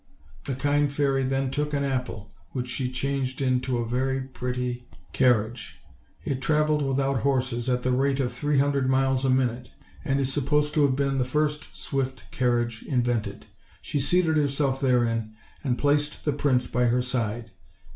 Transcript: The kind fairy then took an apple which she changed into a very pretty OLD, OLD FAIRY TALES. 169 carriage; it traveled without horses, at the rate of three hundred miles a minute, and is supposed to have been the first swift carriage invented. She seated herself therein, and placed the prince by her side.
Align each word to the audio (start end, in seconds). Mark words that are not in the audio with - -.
The 0.47 0.55
kind 0.55 0.91
fairy 0.91 1.23
then 1.23 1.51
took 1.51 1.75
an 1.75 1.83
apple 1.83 2.33
which 2.53 2.67
she 2.67 2.91
changed 2.91 3.39
into 3.39 3.77
a 3.77 3.87
very 3.87 4.19
pretty 4.19 4.79
OLD, 4.79 4.79
OLD 4.79 4.89
FAIRY 4.89 5.11
TALES. 5.11 5.35
169 6.23 6.23
carriage; 6.23 6.39
it 6.39 6.41
traveled 6.41 6.81
without 6.81 7.19
horses, 7.21 7.69
at 7.69 7.83
the 7.83 7.91
rate 7.91 8.19
of 8.19 8.33
three 8.33 8.57
hundred 8.57 8.89
miles 8.89 9.23
a 9.23 9.29
minute, 9.29 9.69
and 10.03 10.19
is 10.19 10.33
supposed 10.33 10.73
to 10.73 10.81
have 10.87 10.95
been 10.95 11.19
the 11.19 11.23
first 11.23 11.75
swift 11.77 12.23
carriage 12.31 12.81
invented. 12.87 13.45
She 13.83 13.99
seated 13.99 14.37
herself 14.37 14.81
therein, 14.81 15.35
and 15.63 15.77
placed 15.77 16.25
the 16.25 16.33
prince 16.33 16.65
by 16.65 16.85
her 16.85 17.03
side. 17.03 17.51